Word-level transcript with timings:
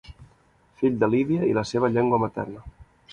Fill 0.79 0.95
de 1.03 1.09
Lídia 1.11 1.49
i 1.49 1.53
la 1.59 1.65
seva 1.73 1.91
llengua 1.99 2.21
materna. 2.25 2.65